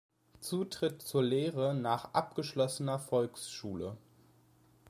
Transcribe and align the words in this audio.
Zutritt 0.39 1.03
zur 1.03 1.21
Lehre 1.21 1.75
nach 1.75 2.15
abgeschlossener 2.15 2.97
Volksschule. 2.97 3.95